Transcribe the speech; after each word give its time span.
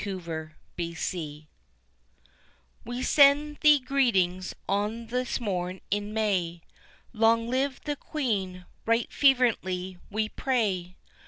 To 0.09 0.19
the 0.19 0.53
Queen 0.99 1.47
We 2.85 3.03
send 3.03 3.57
thee 3.57 3.77
greetings 3.77 4.55
on 4.67 5.05
this 5.05 5.39
morn 5.39 5.79
in 5.91 6.11
May, 6.11 6.63
Long 7.13 7.47
live 7.47 7.79
the 7.85 7.97
Queen, 7.97 8.65
right 8.87 9.13
fervently 9.13 9.99
we 10.09 10.27
pray! 10.29 10.97